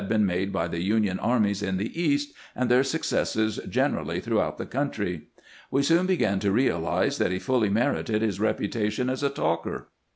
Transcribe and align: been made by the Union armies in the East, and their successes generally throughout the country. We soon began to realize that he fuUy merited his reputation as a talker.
been 0.09 0.25
made 0.25 0.51
by 0.51 0.67
the 0.67 0.81
Union 0.81 1.19
armies 1.19 1.61
in 1.61 1.77
the 1.77 2.01
East, 2.01 2.33
and 2.55 2.71
their 2.71 2.83
successes 2.83 3.59
generally 3.69 4.19
throughout 4.19 4.57
the 4.57 4.65
country. 4.65 5.27
We 5.69 5.83
soon 5.83 6.07
began 6.07 6.39
to 6.39 6.51
realize 6.51 7.19
that 7.19 7.31
he 7.31 7.37
fuUy 7.37 7.71
merited 7.71 8.23
his 8.23 8.39
reputation 8.39 9.11
as 9.11 9.21
a 9.21 9.29
talker. 9.29 9.89